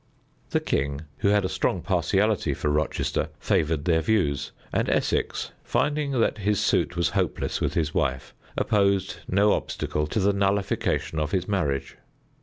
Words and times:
The 0.49 0.59
king, 0.59 1.01
who 1.19 1.27
had 1.27 1.45
a 1.45 1.47
strong 1.47 1.83
partiality 1.83 2.55
for 2.55 2.69
Rochester, 2.69 3.29
favored 3.39 3.85
their 3.85 4.01
views, 4.01 4.51
and 4.73 4.89
Essex, 4.89 5.51
finding 5.63 6.13
that 6.19 6.39
his 6.39 6.59
suit 6.59 6.95
was 6.97 7.09
hopeless 7.09 7.61
with 7.61 7.75
his 7.75 7.93
wife, 7.93 8.33
opposed 8.57 9.17
no 9.27 9.51
obstacle 9.53 10.07
to 10.07 10.19
the 10.19 10.33
nullification 10.33 11.19
of 11.19 11.29
his 11.29 11.47
marriage. 11.47 11.97